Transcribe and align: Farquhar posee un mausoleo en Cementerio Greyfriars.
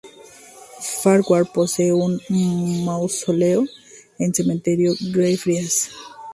Farquhar 1.03 1.45
posee 1.51 1.93
un 1.93 2.19
mausoleo 2.83 3.67
en 4.17 4.33
Cementerio 4.33 4.95
Greyfriars. 5.13 5.91